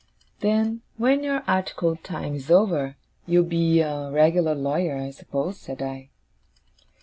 'Then, 0.39 0.81
when 0.97 1.23
your 1.23 1.43
articled 1.47 2.03
time 2.03 2.33
is 2.33 2.49
over, 2.49 2.97
you'll 3.27 3.43
be 3.43 3.81
a 3.81 4.09
regular 4.09 4.55
lawyer, 4.55 4.97
I 4.97 5.11
suppose?' 5.11 5.59
said 5.59 5.79
I. 5.83 6.09